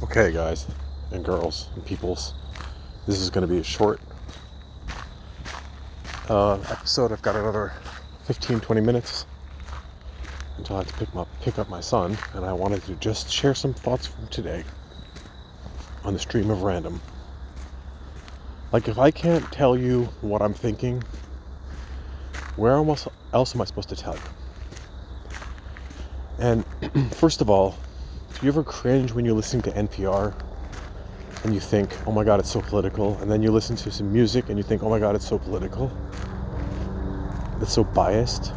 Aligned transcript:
Okay, 0.00 0.30
guys 0.30 0.64
and 1.10 1.24
girls 1.24 1.70
and 1.74 1.84
peoples, 1.84 2.32
this 3.08 3.18
is 3.18 3.30
going 3.30 3.44
to 3.44 3.52
be 3.52 3.58
a 3.58 3.64
short 3.64 4.00
uh, 6.28 6.54
episode. 6.70 7.10
I've 7.10 7.20
got 7.20 7.34
another 7.34 7.72
15 8.22 8.60
20 8.60 8.80
minutes 8.80 9.26
until 10.56 10.76
I 10.76 10.78
have 10.80 10.86
to 10.86 10.94
pick, 10.94 11.12
my, 11.16 11.24
pick 11.40 11.58
up 11.58 11.68
my 11.68 11.80
son, 11.80 12.16
and 12.34 12.44
I 12.44 12.52
wanted 12.52 12.84
to 12.84 12.94
just 12.94 13.28
share 13.28 13.56
some 13.56 13.74
thoughts 13.74 14.06
from 14.06 14.28
today 14.28 14.62
on 16.04 16.12
the 16.12 16.20
stream 16.20 16.48
of 16.50 16.62
random. 16.62 17.00
Like, 18.70 18.86
if 18.86 18.98
I 18.98 19.10
can't 19.10 19.50
tell 19.50 19.76
you 19.76 20.04
what 20.20 20.42
I'm 20.42 20.54
thinking, 20.54 21.02
where 22.54 22.76
else 22.76 23.08
am 23.34 23.60
I 23.60 23.64
supposed 23.64 23.88
to 23.88 23.96
tell 23.96 24.14
you? 24.14 24.20
And 26.38 26.64
first 27.14 27.40
of 27.40 27.50
all, 27.50 27.74
do 28.38 28.46
you 28.46 28.52
ever 28.52 28.62
cringe 28.62 29.10
when 29.12 29.24
you're 29.24 29.34
listening 29.34 29.62
to 29.62 29.72
NPR 29.72 30.32
and 31.42 31.52
you 31.52 31.58
think, 31.58 31.90
oh 32.06 32.12
my 32.12 32.22
god, 32.22 32.38
it's 32.38 32.50
so 32.50 32.60
political? 32.60 33.18
And 33.18 33.28
then 33.28 33.42
you 33.42 33.50
listen 33.50 33.74
to 33.74 33.90
some 33.90 34.12
music 34.12 34.48
and 34.48 34.56
you 34.56 34.62
think, 34.62 34.84
oh 34.84 34.88
my 34.88 35.00
god, 35.00 35.16
it's 35.16 35.26
so 35.26 35.38
political? 35.38 35.90
It's 37.60 37.72
so 37.72 37.82
biased. 37.82 38.52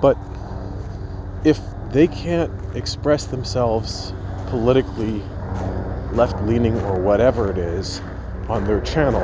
But 0.00 0.16
if 1.44 1.60
they 1.90 2.06
can't 2.06 2.50
express 2.74 3.26
themselves 3.26 4.14
politically, 4.46 5.22
left 6.12 6.42
leaning, 6.44 6.80
or 6.80 6.98
whatever 6.98 7.50
it 7.50 7.58
is 7.58 8.00
on 8.48 8.64
their 8.64 8.80
channel, 8.80 9.20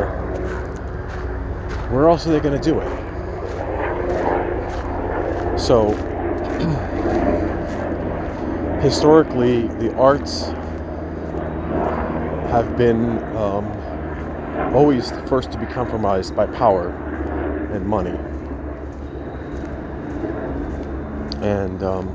where 1.91 2.11
else 2.11 2.27
are 2.27 2.33
they 2.33 2.41
going 2.41 2.61
to 2.61 2.71
do 2.71 2.81
it? 2.81 2.89
So, 5.59 5.95
historically, 8.85 9.67
the 9.67 9.97
arts 9.97 10.49
have 12.53 12.77
been 12.77 13.19
um, 13.35 13.65
always 14.75 15.11
the 15.11 15.27
first 15.27 15.51
to 15.51 15.59
be 15.59 15.65
compromised 15.65 16.37
by 16.37 16.45
power 16.45 16.91
and 17.73 17.87
money. 17.87 18.11
And 21.43 21.83
um, 21.83 22.15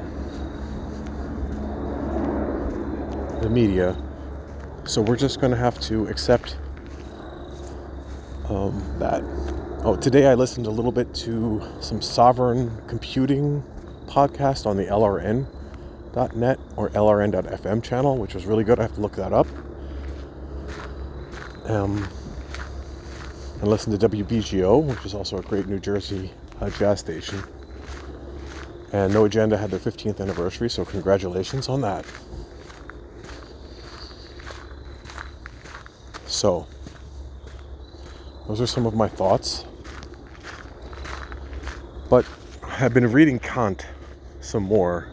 the 3.41 3.49
media. 3.49 3.97
So 4.85 5.01
we're 5.01 5.17
just 5.17 5.41
going 5.41 5.51
to 5.51 5.57
have 5.57 5.79
to 5.81 6.05
accept 6.07 6.55
um, 8.47 8.79
that. 8.99 9.23
Oh, 9.83 9.97
today 9.99 10.27
I 10.27 10.35
listened 10.35 10.67
a 10.67 10.71
little 10.71 10.91
bit 10.91 11.15
to 11.15 11.63
some 11.79 11.99
sovereign 11.99 12.79
computing 12.87 13.63
podcast 14.05 14.67
on 14.67 14.77
the 14.77 14.85
LRN 14.85 15.47
lrn.net 16.13 16.59
or 16.75 16.89
lrn.fm 16.89 17.83
channel, 17.83 18.17
which 18.17 18.33
was 18.33 18.45
really 18.45 18.63
good. 18.63 18.79
I 18.79 18.83
have 18.83 18.95
to 18.95 19.01
look 19.01 19.15
that 19.15 19.33
up. 19.33 19.47
Um, 21.65 22.07
and 23.59 23.67
listen 23.67 23.97
to 23.97 24.09
WBGO, 24.09 24.83
which 24.83 25.05
is 25.05 25.13
also 25.13 25.37
a 25.37 25.41
great 25.41 25.67
New 25.67 25.79
Jersey 25.79 26.31
uh, 26.61 26.69
jazz 26.71 26.99
station. 26.99 27.43
And 28.91 29.13
No 29.13 29.25
Agenda 29.25 29.57
had 29.57 29.69
their 29.69 29.79
15th 29.79 30.19
anniversary, 30.19 30.69
so 30.69 30.83
congratulations 30.83 31.69
on 31.69 31.81
that. 31.81 32.05
So, 36.25 36.65
those 38.47 38.61
are 38.61 38.67
some 38.67 38.85
of 38.85 38.95
my 38.95 39.07
thoughts. 39.07 39.65
But 42.09 42.25
I've 42.63 42.93
been 42.93 43.11
reading 43.11 43.37
Kant 43.37 43.85
some 44.39 44.63
more 44.63 45.07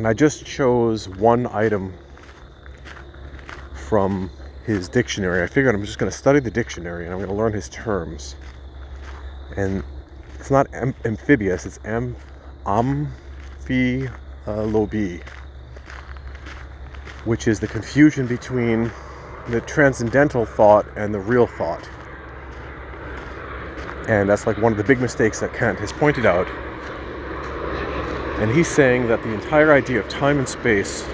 and 0.00 0.08
I 0.08 0.14
just 0.14 0.46
chose 0.46 1.10
one 1.10 1.46
item 1.48 1.92
from 3.74 4.30
his 4.64 4.88
dictionary. 4.88 5.42
I 5.42 5.46
figured 5.46 5.74
I'm 5.74 5.84
just 5.84 5.98
going 5.98 6.10
to 6.10 6.16
study 6.16 6.40
the 6.40 6.50
dictionary 6.50 7.04
and 7.04 7.12
I'm 7.12 7.18
going 7.18 7.28
to 7.28 7.34
learn 7.34 7.52
his 7.52 7.68
terms. 7.68 8.34
And 9.58 9.84
it's 10.38 10.50
not 10.50 10.72
am- 10.72 10.94
amphibious, 11.04 11.66
it's 11.66 11.78
am 11.84 12.16
amphilobi, 12.64 13.12
which 17.26 17.46
is 17.46 17.60
the 17.60 17.66
confusion 17.66 18.26
between 18.26 18.90
the 19.50 19.60
transcendental 19.60 20.46
thought 20.46 20.86
and 20.96 21.12
the 21.12 21.20
real 21.20 21.46
thought. 21.46 21.86
And 24.08 24.30
that's 24.30 24.46
like 24.46 24.56
one 24.56 24.72
of 24.72 24.78
the 24.78 24.84
big 24.84 24.98
mistakes 24.98 25.40
that 25.40 25.52
Kant 25.52 25.78
has 25.78 25.92
pointed 25.92 26.24
out 26.24 26.48
and 28.40 28.50
he's 28.50 28.68
saying 28.68 29.06
that 29.08 29.22
the 29.22 29.32
entire 29.34 29.70
idea 29.70 30.00
of 30.00 30.08
time 30.08 30.38
and 30.38 30.48
space 30.48 31.06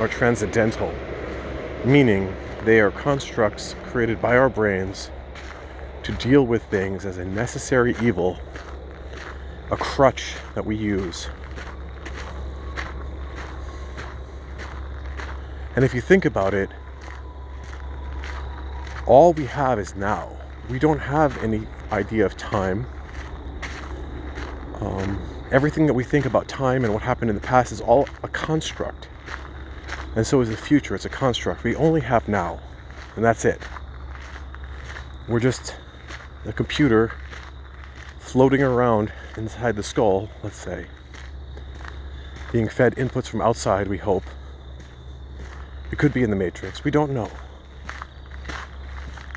are 0.00 0.08
transcendental, 0.08 0.94
meaning 1.84 2.34
they 2.64 2.80
are 2.80 2.90
constructs 2.90 3.76
created 3.84 4.20
by 4.22 4.36
our 4.36 4.48
brains 4.48 5.10
to 6.02 6.12
deal 6.12 6.46
with 6.46 6.62
things 6.64 7.04
as 7.04 7.18
a 7.18 7.24
necessary 7.24 7.94
evil, 8.00 8.38
a 9.70 9.76
crutch 9.76 10.34
that 10.54 10.64
we 10.64 10.74
use. 10.74 11.28
And 15.76 15.84
if 15.84 15.94
you 15.94 16.00
think 16.00 16.24
about 16.24 16.54
it, 16.54 16.70
all 19.06 19.34
we 19.34 19.44
have 19.44 19.78
is 19.78 19.94
now. 19.94 20.30
We 20.70 20.78
don't 20.78 20.98
have 20.98 21.42
any 21.44 21.66
idea 21.92 22.24
of 22.24 22.38
time. 22.38 22.86
Um, 24.80 25.20
everything 25.52 25.86
that 25.86 25.94
we 25.94 26.04
think 26.04 26.26
about 26.26 26.46
time 26.48 26.84
and 26.84 26.92
what 26.92 27.02
happened 27.02 27.30
in 27.30 27.34
the 27.34 27.42
past 27.42 27.72
is 27.72 27.80
all 27.80 28.08
a 28.22 28.28
construct. 28.28 29.08
And 30.16 30.26
so 30.26 30.40
is 30.40 30.48
the 30.48 30.56
future, 30.56 30.94
it's 30.94 31.04
a 31.04 31.08
construct. 31.10 31.64
We 31.64 31.76
only 31.76 32.00
have 32.00 32.28
now, 32.28 32.60
and 33.16 33.24
that's 33.24 33.44
it. 33.44 33.60
We're 35.28 35.40
just 35.40 35.76
a 36.46 36.52
computer 36.52 37.12
floating 38.18 38.62
around 38.62 39.12
inside 39.36 39.76
the 39.76 39.82
skull, 39.82 40.28
let's 40.42 40.56
say, 40.56 40.86
being 42.52 42.68
fed 42.68 42.96
inputs 42.96 43.26
from 43.26 43.40
outside, 43.40 43.88
we 43.88 43.98
hope. 43.98 44.24
It 45.92 45.98
could 45.98 46.12
be 46.12 46.22
in 46.22 46.30
the 46.30 46.36
matrix, 46.36 46.84
we 46.84 46.90
don't 46.90 47.12
know. 47.12 47.30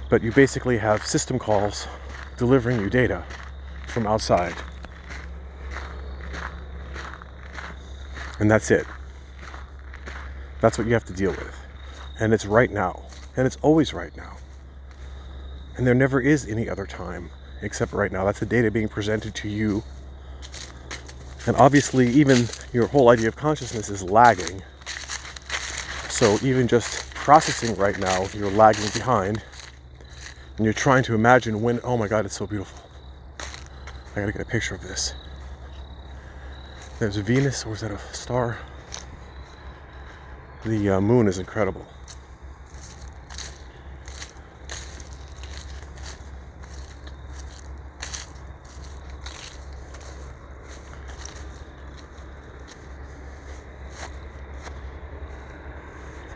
But 0.10 0.24
you 0.24 0.32
basically 0.32 0.78
have 0.78 1.06
system 1.06 1.40
calls 1.40 1.88
delivering 2.38 2.80
you 2.80 2.90
data 2.90 3.24
from 3.88 4.06
outside. 4.06 4.54
And 8.40 8.50
that's 8.50 8.72
it. 8.72 8.86
That's 10.62 10.78
what 10.78 10.88
you 10.88 10.94
have 10.94 11.06
to 11.06 11.14
deal 11.14 11.32
with. 11.32 11.56
And 12.20 12.34
it's 12.34 12.46
right 12.46 12.72
now. 12.72 13.04
And 13.36 13.46
it's 13.46 13.58
always 13.62 13.94
right 13.94 14.16
now. 14.16 14.38
And 15.78 15.86
there 15.86 15.96
never 15.96 16.22
is 16.22 16.48
any 16.48 16.70
other 16.70 16.86
time 16.86 17.30
except 17.62 17.94
right 17.94 18.12
now. 18.12 18.26
That's 18.26 18.40
the 18.40 18.46
data 18.46 18.70
being 18.70 18.88
presented 18.88 19.34
to 19.36 19.50
you. 19.50 19.84
And 21.48 21.56
obviously, 21.58 22.08
even 22.10 22.48
your 22.72 22.88
whole 22.88 23.10
idea 23.10 23.28
of 23.28 23.36
consciousness 23.36 23.90
is 23.90 24.04
lagging. 24.04 24.62
So, 26.10 26.38
even 26.44 26.68
just 26.68 27.14
processing 27.14 27.76
right 27.76 27.98
now, 28.00 28.28
you're 28.34 28.52
lagging 28.52 28.90
behind. 28.94 29.44
And 30.58 30.66
you're 30.66 30.74
trying 30.74 31.04
to 31.04 31.16
imagine 31.16 31.62
when, 31.62 31.80
oh 31.84 31.98
my 31.98 32.08
God, 32.08 32.26
it's 32.26 32.38
so 32.38 32.46
beautiful. 32.46 32.80
I 34.16 34.20
gotta 34.20 34.32
get 34.32 34.42
a 34.42 34.46
picture 34.46 34.76
of 34.76 34.82
this. 34.82 35.14
There's 37.04 37.18
Venus, 37.18 37.66
or 37.66 37.74
is 37.74 37.82
that 37.82 37.92
a 37.92 38.00
star? 38.14 38.58
The 40.64 40.92
uh, 40.92 41.02
moon 41.02 41.28
is 41.28 41.38
incredible. 41.38 41.86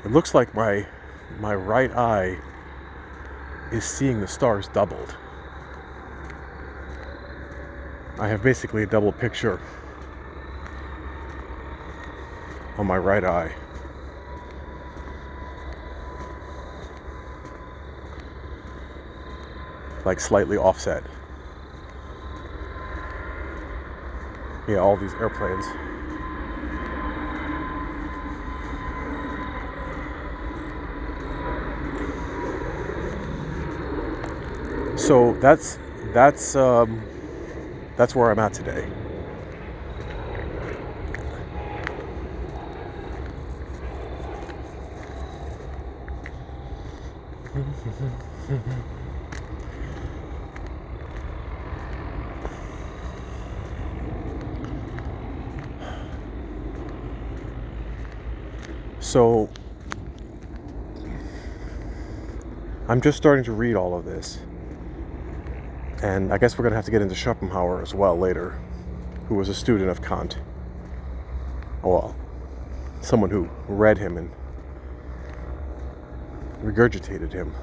It 0.03 0.11
looks 0.11 0.35
like 0.35 0.53
my 0.53 0.85
my 1.39 1.55
right 1.55 1.91
eye 1.91 2.37
is 3.71 3.85
seeing 3.85 4.19
the 4.19 4.27
stars 4.27 4.67
doubled. 4.73 5.15
I 8.19 8.27
have 8.27 8.43
basically 8.43 8.83
a 8.83 8.87
double 8.87 9.13
picture 9.13 9.61
on 12.77 12.85
my 12.85 12.97
right 12.97 13.23
eye. 13.23 13.51
Like 20.05 20.19
slightly 20.19 20.57
offset. 20.57 21.03
Yeah, 24.67 24.77
all 24.77 24.97
these 24.97 25.13
airplanes. 25.15 25.65
So 35.01 35.33
that's 35.39 35.79
that's 36.13 36.55
um, 36.55 37.01
that's 37.95 38.13
where 38.13 38.29
I'm 38.29 38.39
at 38.39 38.53
today. 38.53 38.85
So 58.99 59.49
I'm 62.89 62.99
just 63.01 63.17
starting 63.17 63.45
to 63.45 63.53
read 63.53 63.75
all 63.75 63.97
of 63.97 64.05
this. 64.05 64.39
And 66.03 66.33
I 66.33 66.37
guess 66.37 66.57
we're 66.57 66.63
going 66.63 66.73
to 66.73 66.75
have 66.75 66.85
to 66.85 66.91
get 66.91 67.01
into 67.01 67.15
Schopenhauer 67.15 67.81
as 67.81 67.93
well 67.93 68.17
later, 68.17 68.59
who 69.27 69.35
was 69.35 69.49
a 69.49 69.53
student 69.53 69.89
of 69.89 70.01
Kant. 70.01 70.37
Well, 71.83 72.15
someone 73.01 73.29
who 73.29 73.49
read 73.67 73.97
him 73.97 74.17
and 74.17 74.29
regurgitated 76.63 77.31
him. 77.31 77.53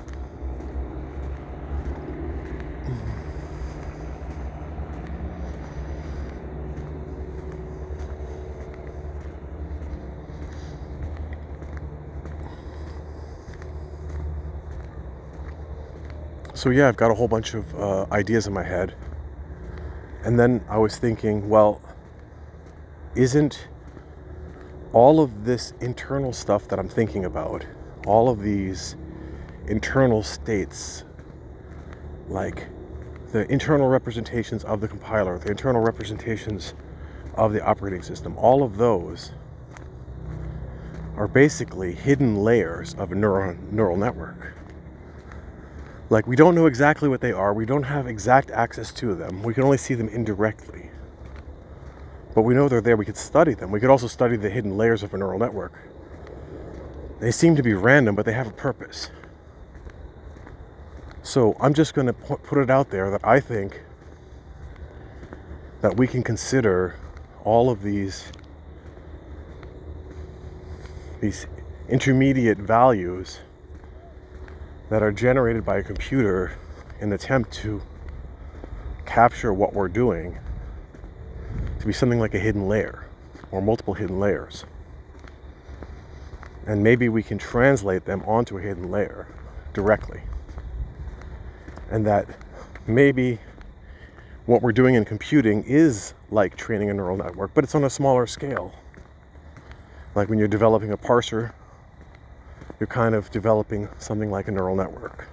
So, 16.57 16.71
yeah, 16.71 16.89
I've 16.89 16.97
got 16.97 17.11
a 17.11 17.15
whole 17.15 17.29
bunch 17.29 17.53
of 17.53 17.75
uh, 17.75 18.07
ideas 18.11 18.47
in 18.47 18.55
my 18.55 18.63
head. 18.63 18.95
And 20.25 20.41
then 20.41 20.65
I 20.67 20.79
was 20.79 20.97
thinking, 20.97 21.47
well, 21.51 21.83
isn't 23.15 23.69
all 24.95 25.21
of 25.21 25.45
this 25.45 25.75
internal 25.81 26.33
stuff 26.33 26.67
that 26.69 26.79
I'm 26.79 26.89
thinking 26.89 27.27
about, 27.27 27.67
all 28.07 28.29
of 28.29 28.41
these 28.41 28.97
internal 29.67 30.23
states, 30.23 31.05
like 32.29 32.69
the 33.33 33.51
internal 33.51 33.89
representations 33.89 34.65
of 34.65 34.81
the 34.81 34.89
compiler, 34.89 35.39
the 35.39 35.51
internal 35.51 35.83
representations 35.83 36.75
of 37.35 37.53
the 37.53 37.65
operating 37.65 38.03
system, 38.03 38.37
all 38.39 38.63
of 38.63 38.77
those 38.77 39.33
are 41.17 41.29
basically 41.29 41.93
hidden 41.93 42.37
layers 42.37 42.95
of 42.95 43.13
a 43.13 43.15
neural, 43.15 43.57
neural 43.71 43.97
network. 43.97 44.55
Like, 46.11 46.27
we 46.27 46.37
don't 46.37 46.55
know 46.55 46.67
exactly 46.67 47.09
what 47.09 47.21
they 47.21 47.33
are, 47.33 47.55
we 47.55 47.67
don't 47.67 47.83
have 47.83 48.07
exact 48.07 48.51
access 48.51 48.93
to 48.95 49.15
them, 49.15 49.43
we 49.43 49.55
can 49.55 49.65
only 49.65 49.79
see 49.79 49.95
them 49.95 50.09
indirectly. 50.09 50.91
But 52.35 52.43
we 52.43 52.55
know 52.55 52.69
they're 52.69 52.81
there, 52.81 52.97
we 52.97 53.05
could 53.05 53.17
study 53.17 53.55
them. 53.55 53.71
We 53.71 53.79
could 53.79 53.91
also 53.91 54.09
study 54.09 54.37
the 54.37 54.51
hidden 54.51 54.77
layers 54.77 55.05
of 55.05 55.15
a 55.15 55.19
neural 55.19 55.39
network. 55.39 55.73
They 57.25 57.31
seem 57.31 57.57
to 57.57 57.63
be 57.63 57.73
random, 57.73 58.15
but 58.15 58.27
they 58.27 58.35
have 58.35 58.49
a 58.49 58.53
purpose. 58.53 59.09
So 61.23 61.57
I'm 61.59 61.73
just 61.73 61.95
going 61.95 62.07
to 62.07 62.13
put 62.13 62.59
it 62.59 62.69
out 62.69 62.91
there 62.91 63.11
that 63.11 63.27
I 63.27 63.41
think 63.41 63.81
that 65.81 65.97
we 65.97 66.07
can 66.07 66.23
consider 66.23 66.97
all 67.43 67.71
of 67.71 67.83
these 67.83 68.31
these 71.23 71.47
intermediate 71.89 72.59
values 72.59 73.39
that 74.91 75.03
are 75.03 75.11
generated 75.11 75.65
by 75.65 75.79
a 75.79 75.83
computer 75.83 76.53
in 77.01 77.05
an 77.05 77.13
attempt 77.15 77.53
to 77.53 77.81
capture 79.07 79.55
what 79.55 79.73
we're 79.73 79.89
doing 79.89 80.39
to 81.81 81.87
be 81.87 81.93
something 81.95 82.21
like 82.21 82.35
a 82.35 82.39
hidden 82.39 82.69
layer 82.69 83.07
or 83.51 83.63
multiple 83.63 83.95
hidden 83.95 84.21
layers. 84.21 84.67
And 86.67 86.83
maybe 86.83 87.09
we 87.09 87.23
can 87.23 87.39
translate 87.39 88.05
them 88.05 88.23
onto 88.27 88.59
a 88.59 88.61
hidden 88.61 88.91
layer 88.91 89.29
directly. 89.73 90.21
And 91.91 92.07
that 92.07 92.27
maybe 92.87 93.39
what 94.47 94.63
we're 94.63 94.73
doing 94.73 94.95
in 94.95 95.05
computing 95.05 95.63
is 95.65 96.15
like 96.31 96.57
training 96.57 96.91
a 96.91 96.95
neural 96.95 97.17
network, 97.17 97.53
but 97.55 97.65
it's 97.65 97.75
on 97.75 97.85
a 97.85 97.91
smaller 97.91 98.27
scale. 98.27 98.73
Like 100.15 100.29
when 100.29 100.39
you're 100.39 100.49
developing 100.49 100.93
a 100.93 100.97
parser 100.97 101.53
you're 102.81 102.87
kind 102.87 103.15
of 103.15 103.31
developing 103.31 103.89
something 103.99 104.31
like 104.31 104.49
a 104.49 104.51
neural 104.51 104.77
network 104.77 105.29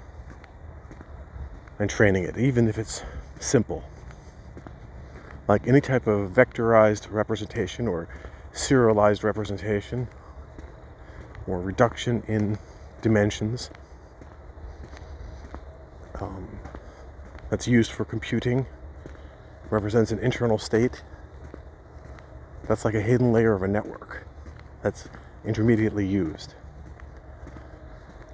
and 1.79 1.89
training 1.89 2.23
it, 2.23 2.37
even 2.37 2.67
if 2.67 2.77
it's 2.77 3.03
simple. 3.39 3.83
Like 5.47 5.67
any 5.67 5.81
type 5.81 6.07
of 6.07 6.31
vectorized 6.31 7.11
representation 7.11 7.87
or 7.87 8.07
serialized 8.53 9.23
representation 9.23 10.07
or 11.47 11.59
reduction 11.59 12.23
in 12.27 12.57
dimensions 13.01 13.69
um, 16.19 16.47
that's 17.49 17.67
used 17.67 17.91
for 17.91 18.05
computing 18.05 18.65
represents 19.69 20.11
an 20.11 20.19
internal 20.19 20.57
state 20.57 21.03
that's 22.67 22.85
like 22.85 22.93
a 22.93 23.01
hidden 23.01 23.31
layer 23.31 23.53
of 23.53 23.63
a 23.63 23.67
network 23.67 24.27
that's 24.81 25.09
intermediately 25.45 26.05
used 26.05 26.55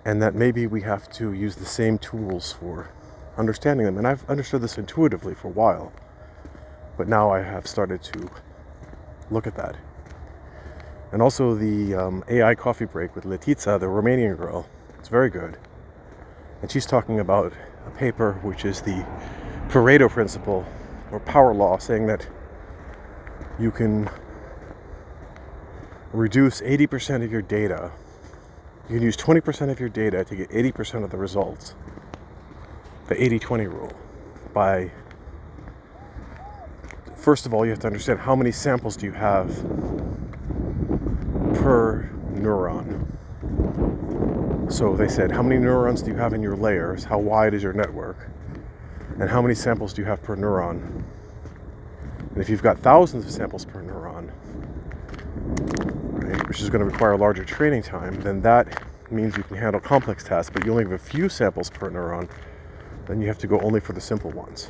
and 0.08 0.22
that 0.22 0.36
maybe 0.36 0.68
we 0.68 0.82
have 0.82 1.10
to 1.12 1.34
use 1.34 1.56
the 1.56 1.66
same 1.66 1.98
tools 1.98 2.54
for 2.54 2.90
understanding 3.38 3.86
them. 3.86 3.98
And 3.98 4.08
I've 4.08 4.28
understood 4.30 4.62
this 4.62 4.78
intuitively 4.78 5.34
for 5.34 5.50
a 5.50 5.52
while, 5.52 5.92
but 6.98 7.10
now 7.10 7.30
I 7.30 7.42
have 7.42 7.68
started 7.68 8.02
to 8.04 8.30
look 9.30 9.48
at 9.48 9.56
that. 9.58 9.76
And 11.12 11.22
also 11.22 11.56
the 11.56 11.96
um, 11.96 12.24
AI 12.30 12.56
coffee 12.56 12.86
break 12.86 13.16
with 13.16 13.26
Letitia, 13.26 13.80
the 13.80 13.86
Romanian 13.86 14.38
girl. 14.38 14.68
It's 15.00 15.10
very 15.10 15.30
good. 15.30 15.58
And 16.62 16.70
she's 16.70 16.86
talking 16.86 17.20
about 17.20 17.54
a 17.86 17.92
paper 17.92 18.34
which 18.42 18.66
is 18.66 18.82
the 18.82 19.06
Pareto 19.70 20.10
principle 20.10 20.66
or 21.12 21.20
power 21.20 21.54
law, 21.54 21.78
saying 21.78 22.08
that 22.08 22.28
you 23.60 23.72
can 23.72 24.10
reduce 26.12 26.62
80% 26.62 27.24
of 27.24 27.32
your 27.32 27.42
data 27.42 27.92
you 28.90 28.96
can 28.96 29.04
use 29.04 29.18
20% 29.18 29.70
of 29.70 29.82
your 29.82 29.90
data 29.90 30.24
to 30.24 30.36
get 30.36 30.50
80% 30.50 31.04
of 31.04 31.12
the 31.12 31.18
results. 31.18 31.76
The 33.08 33.22
80 33.22 33.40
20 33.40 33.68
rule. 33.68 33.92
By 34.54 34.92
first 37.16 37.46
of 37.46 37.54
all, 37.54 37.66
you 37.66 37.72
have 37.72 37.80
to 37.80 37.88
understand 37.88 38.20
how 38.20 38.36
many 38.36 38.52
samples 38.52 38.96
do 38.96 39.06
you 39.06 39.12
have 39.12 39.50
per 41.68 42.10
neuron. 42.32 43.06
So 44.72 44.96
they 44.96 45.10
said, 45.10 45.34
how 45.34 45.44
many 45.44 45.60
neurons 45.60 46.02
do 46.02 46.12
you 46.12 46.16
have 46.16 46.34
in 46.34 46.42
your 46.42 46.56
layers? 46.56 47.04
How 47.04 47.20
wide 47.20 47.54
is 47.54 47.62
your 47.62 47.74
network? 47.74 48.30
And 49.20 49.30
how 49.30 49.42
many 49.42 49.54
samples 49.54 49.92
do 49.92 50.02
you 50.02 50.08
have 50.08 50.24
per 50.24 50.38
neuron? 50.38 51.04
And 52.32 52.38
if 52.38 52.50
you've 52.50 52.64
got 52.64 52.80
thousands 52.80 53.26
of 53.26 53.32
samples 53.32 53.66
per 53.66 53.82
neuron, 53.84 54.30
which 56.48 56.62
is 56.62 56.70
going 56.70 56.80
to 56.80 56.90
require 56.90 57.12
a 57.12 57.18
larger 57.18 57.44
training 57.44 57.82
time, 57.82 58.18
then 58.22 58.42
that 58.44 58.82
means 59.12 59.36
you 59.36 59.44
can 59.44 59.58
handle 59.58 59.82
complex 59.82 60.24
tasks, 60.24 60.50
but 60.54 60.64
you 60.64 60.72
only 60.72 60.86
have 60.86 60.94
a 60.94 60.98
few 60.98 61.28
samples 61.28 61.70
per 61.70 61.92
neuron, 61.92 62.30
then 63.08 63.20
you 63.20 63.28
have 63.28 63.40
to 63.40 63.48
go 63.48 63.60
only 63.60 63.82
for 63.82 63.92
the 63.92 64.00
simple 64.00 64.32
ones. 64.32 64.70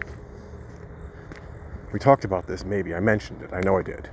We 1.94 2.00
talked 2.00 2.26
about 2.26 2.48
this, 2.48 2.66
maybe. 2.66 2.96
I 2.96 3.00
mentioned 3.02 3.44
it. 3.44 3.52
I 3.54 3.60
know 3.60 3.78
I 3.78 3.84
did. 3.84 4.10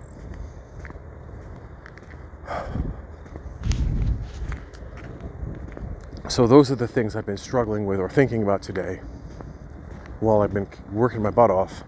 So, 6.28 6.46
those 6.46 6.70
are 6.70 6.74
the 6.74 6.88
things 6.88 7.14
I've 7.14 7.26
been 7.26 7.36
struggling 7.36 7.86
with 7.86 8.00
or 8.00 8.08
thinking 8.08 8.42
about 8.42 8.62
today 8.62 9.00
while 10.20 10.40
I've 10.40 10.54
been 10.54 10.66
working 10.90 11.22
my 11.22 11.30
butt 11.30 11.50
off 11.50 11.84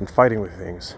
and 0.00 0.10
fighting 0.10 0.40
with 0.40 0.52
things. 0.56 0.96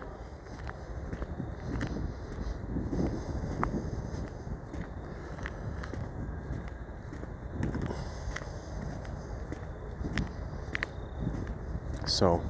So, 12.07 12.41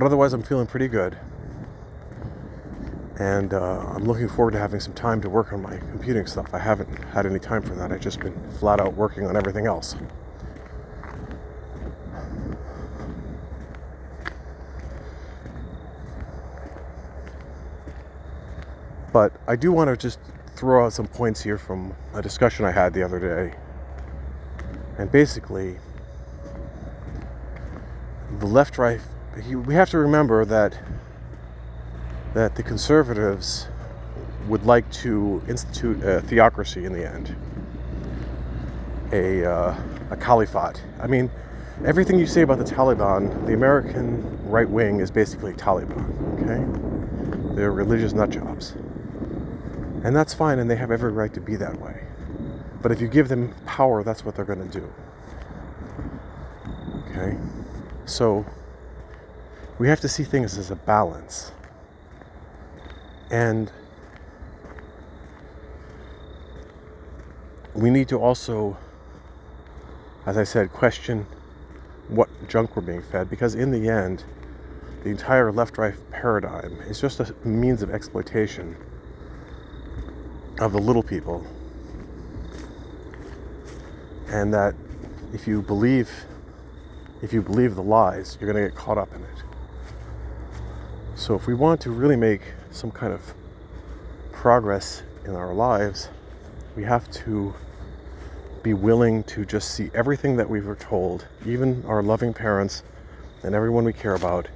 but 0.00 0.06
otherwise, 0.06 0.32
I'm 0.32 0.42
feeling 0.42 0.66
pretty 0.66 0.88
good. 0.88 1.18
And 3.18 3.52
uh, 3.52 3.80
I'm 3.80 4.04
looking 4.04 4.30
forward 4.30 4.52
to 4.52 4.58
having 4.58 4.80
some 4.80 4.94
time 4.94 5.20
to 5.20 5.28
work 5.28 5.52
on 5.52 5.60
my 5.60 5.76
computing 5.76 6.26
stuff. 6.26 6.54
I 6.54 6.58
haven't 6.58 6.88
had 7.12 7.26
any 7.26 7.38
time 7.38 7.60
for 7.60 7.74
that. 7.74 7.92
I've 7.92 8.00
just 8.00 8.18
been 8.18 8.34
flat 8.52 8.80
out 8.80 8.94
working 8.94 9.26
on 9.26 9.36
everything 9.36 9.66
else. 9.66 9.94
But 19.12 19.34
I 19.46 19.54
do 19.54 19.70
want 19.70 19.90
to 19.90 19.98
just 19.98 20.18
throw 20.56 20.86
out 20.86 20.94
some 20.94 21.08
points 21.08 21.42
here 21.42 21.58
from 21.58 21.94
a 22.14 22.22
discussion 22.22 22.64
I 22.64 22.70
had 22.70 22.94
the 22.94 23.02
other 23.02 23.18
day. 23.18 23.54
And 24.96 25.12
basically, 25.12 25.76
the 28.38 28.46
left 28.46 28.78
right 28.78 29.02
we 29.36 29.74
have 29.74 29.90
to 29.90 29.98
remember 29.98 30.44
that 30.44 30.76
that 32.34 32.54
the 32.54 32.62
conservatives 32.62 33.68
would 34.48 34.64
like 34.64 34.90
to 34.92 35.42
institute 35.48 36.02
a 36.04 36.20
theocracy 36.20 36.84
in 36.84 36.92
the 36.92 37.08
end. 37.08 37.34
A, 39.12 39.44
uh, 39.44 39.76
a 40.10 40.16
caliphate. 40.16 40.82
I 41.00 41.06
mean 41.06 41.30
everything 41.84 42.18
you 42.18 42.26
say 42.26 42.42
about 42.42 42.58
the 42.58 42.64
taliban 42.64 43.46
the 43.46 43.54
american 43.54 44.50
right 44.50 44.68
wing 44.68 45.00
is 45.00 45.10
basically 45.10 45.54
taliban 45.54 46.04
okay? 46.34 47.54
They're 47.54 47.72
religious 47.72 48.12
nut 48.12 48.30
jobs. 48.30 48.72
And 50.04 50.14
that's 50.14 50.34
fine 50.34 50.58
and 50.58 50.70
they 50.70 50.76
have 50.76 50.90
every 50.90 51.10
right 51.10 51.32
to 51.34 51.40
be 51.40 51.56
that 51.56 51.80
way. 51.80 52.04
But 52.82 52.92
if 52.92 53.00
you 53.00 53.08
give 53.08 53.28
them 53.28 53.54
power 53.66 54.02
that's 54.02 54.24
what 54.24 54.34
they're 54.34 54.44
going 54.44 54.68
to 54.70 54.80
do. 54.80 54.92
Okay? 57.06 57.36
So 58.04 58.44
we 59.80 59.88
have 59.88 59.98
to 59.98 60.08
see 60.10 60.24
things 60.24 60.58
as 60.58 60.70
a 60.70 60.76
balance. 60.76 61.52
And 63.30 63.72
we 67.74 67.88
need 67.88 68.06
to 68.08 68.18
also, 68.20 68.76
as 70.26 70.36
I 70.36 70.44
said, 70.44 70.70
question 70.70 71.26
what 72.08 72.28
junk 72.46 72.76
we're 72.76 72.82
being 72.82 73.00
fed 73.00 73.30
because, 73.30 73.54
in 73.54 73.70
the 73.70 73.88
end, 73.88 74.22
the 75.02 75.08
entire 75.08 75.50
left 75.50 75.78
right 75.78 75.94
paradigm 76.10 76.72
is 76.82 77.00
just 77.00 77.18
a 77.18 77.34
means 77.42 77.80
of 77.80 77.88
exploitation 77.88 78.76
of 80.58 80.72
the 80.72 80.78
little 80.78 81.02
people. 81.02 81.42
And 84.28 84.52
that 84.52 84.74
if 85.32 85.48
you 85.48 85.62
believe 85.62 86.10
if 87.22 87.32
you 87.32 87.40
believe 87.40 87.76
the 87.76 87.82
lies, 87.82 88.36
you're 88.38 88.52
going 88.52 88.62
to 88.62 88.70
get 88.70 88.76
caught 88.76 88.98
up 88.98 89.14
in 89.14 89.22
it. 89.22 89.49
So, 91.20 91.34
if 91.34 91.46
we 91.46 91.52
want 91.52 91.82
to 91.82 91.90
really 91.90 92.16
make 92.16 92.40
some 92.70 92.90
kind 92.90 93.12
of 93.12 93.20
progress 94.32 95.02
in 95.26 95.36
our 95.36 95.52
lives, 95.52 96.08
we 96.74 96.82
have 96.84 97.10
to 97.10 97.52
be 98.62 98.72
willing 98.72 99.22
to 99.24 99.44
just 99.44 99.74
see 99.74 99.90
everything 99.92 100.38
that 100.38 100.48
we 100.48 100.62
were 100.62 100.76
told, 100.76 101.26
even 101.44 101.84
our 101.86 102.02
loving 102.02 102.32
parents 102.32 102.84
and 103.42 103.54
everyone 103.54 103.84
we 103.84 103.92
care 103.92 104.14
about, 104.14 104.48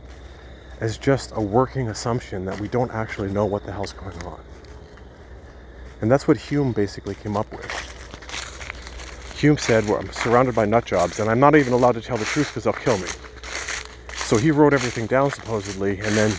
as 0.81 0.97
just 0.97 1.33
a 1.37 1.41
working 1.41 1.91
assumption 1.91 2.47
that 2.47 2.59
we 2.59 2.67
don't 2.67 2.91
actually 2.93 3.31
know 3.31 3.45
what 3.45 3.67
the 3.67 3.73
hell's 3.73 3.93
going 3.93 4.23
on. 4.23 4.41
And 6.01 6.11
that's 6.11 6.27
what 6.27 6.39
Hume 6.39 6.73
basically 6.73 7.15
came 7.15 7.37
up 7.37 7.53
with. 7.53 7.71
Hume 9.37 9.59
said, 9.59 9.85
well, 9.85 9.99
I'm 9.99 10.11
surrounded 10.13 10.55
by 10.55 10.65
nut 10.65 10.87
jobs 10.87 11.21
and 11.21 11.29
I'm 11.29 11.41
not 11.41 11.57
even 11.57 11.75
allowed 11.75 11.97
to 11.97 12.01
tell 12.01 12.17
the 12.17 12.25
truth 12.25 12.49
because 12.49 12.65
they'll 12.65 12.73
kill 12.73 12.97
me. 12.97 13.09
So 14.15 14.39
he 14.39 14.51
wrote 14.51 14.73
everything 14.73 15.07
down 15.07 15.31
supposedly 15.31 15.99
and 16.01 16.17
then 16.17 16.33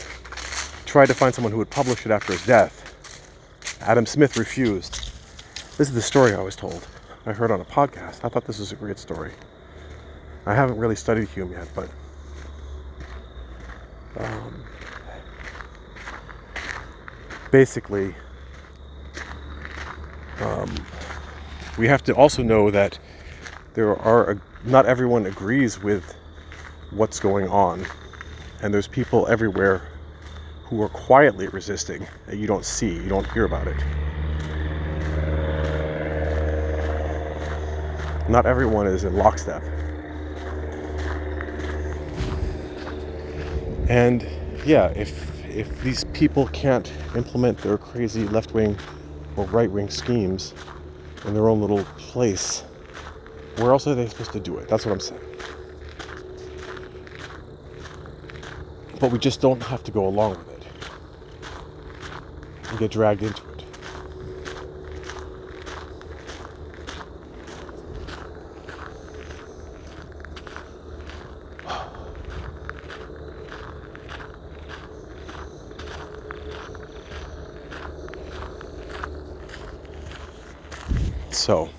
tried 0.96 1.08
to 1.08 1.14
find 1.14 1.36
someone 1.36 1.52
who 1.52 1.58
would 1.58 1.70
publish 1.70 2.06
it 2.06 2.12
after 2.14 2.32
his 2.32 2.46
death. 2.46 3.78
Adam 3.82 4.06
Smith 4.06 4.38
refused. 4.38 5.12
This 5.78 5.90
is 5.90 5.94
the 5.94 6.02
story 6.02 6.34
I 6.34 6.42
was 6.42 6.56
told. 6.56 6.88
I 7.26 7.34
heard 7.34 7.52
on 7.52 7.60
a 7.60 7.66
podcast. 7.66 8.24
I 8.24 8.30
thought 8.30 8.46
this 8.46 8.60
was 8.60 8.72
a 8.72 8.78
great 8.78 8.98
story. 8.98 9.34
I 10.46 10.56
haven't 10.56 10.78
really 10.78 10.96
studied 10.96 11.28
Hume 11.28 11.52
yet, 11.52 11.68
but 11.76 11.90
um, 14.18 14.64
basically, 17.52 18.16
um, 20.40 20.74
we 21.78 21.90
have 21.90 22.06
to 22.06 22.16
also 22.16 22.42
know 22.42 22.72
that 22.72 22.98
there 23.74 23.98
are 23.98 24.40
not 24.64 24.86
everyone 24.86 25.26
agrees 25.26 25.78
with 25.84 26.16
what's 26.92 27.20
going 27.20 27.50
on, 27.50 27.86
and 28.62 28.74
there's 28.74 28.88
people 28.88 29.28
everywhere 29.28 29.82
who 30.66 30.82
are 30.82 30.90
quietly 30.90 31.48
resisting 31.48 32.08
that 32.26 32.38
you 32.38 32.48
don't 32.48 32.66
see, 32.66 32.92
you 32.92 33.08
don't 33.08 33.30
hear 33.32 33.46
about 33.46 33.68
it. 33.68 33.78
Not 38.28 38.48
everyone 38.48 38.88
is 38.88 39.04
in 39.04 39.16
lockstep. 39.16 39.62
And 43.88 44.28
yeah, 44.66 44.88
if 44.96 45.32
if 45.48 45.82
these 45.84 46.04
people 46.06 46.48
can't 46.48 46.92
implement 47.16 47.60
their 47.60 47.78
crazy 47.78 48.28
left-wing 48.28 48.78
or 49.38 49.46
right-wing 49.46 49.90
schemes 49.90 50.54
in 51.26 51.36
their 51.36 51.48
own 51.48 51.62
little 51.62 51.84
place, 51.98 52.62
where 53.58 53.72
else 53.72 53.86
are 53.86 53.94
they 53.94 54.08
supposed 54.08 54.32
to 54.32 54.40
do 54.40 54.58
it? 54.58 54.68
That's 54.68 54.86
what 54.86 54.94
I'm 54.94 55.00
saying. 55.00 55.22
But 59.00 59.12
we 59.12 59.20
just 59.20 59.40
don't 59.40 59.62
have 59.62 59.84
to 59.84 59.92
go 59.92 60.08
along 60.08 60.32
with 60.32 60.50
it 60.50 60.55
and 62.76 62.80
get 62.82 62.92
dragged 62.92 63.24
into 63.24 63.42
it. 63.52 63.64
So, 81.32 81.70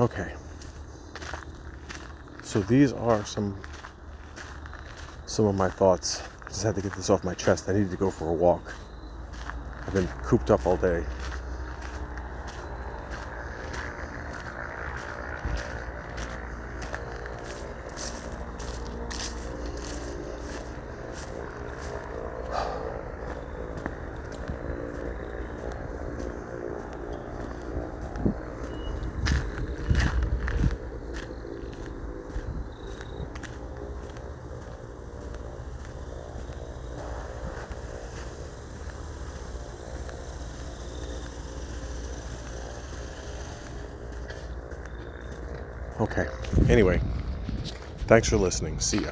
Okay. 0.00 0.32
So 2.42 2.60
these 2.60 2.94
are 2.94 3.22
some 3.26 3.60
some 5.26 5.44
of 5.44 5.54
my 5.54 5.68
thoughts. 5.68 6.22
Just 6.48 6.62
had 6.62 6.74
to 6.76 6.80
get 6.80 6.94
this 6.94 7.10
off 7.10 7.22
my 7.22 7.34
chest. 7.34 7.68
I 7.68 7.74
needed 7.74 7.90
to 7.90 7.98
go 7.98 8.10
for 8.10 8.28
a 8.28 8.32
walk. 8.32 8.74
I've 9.86 9.92
been 9.92 10.08
cooped 10.24 10.50
up 10.50 10.66
all 10.66 10.78
day. 10.78 11.04
Okay. 46.00 46.26
Anyway, 46.70 47.00
thanks 48.06 48.28
for 48.28 48.36
listening. 48.36 48.78
See 48.78 49.02
ya. 49.02 49.10